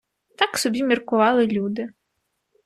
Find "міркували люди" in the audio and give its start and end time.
0.83-1.89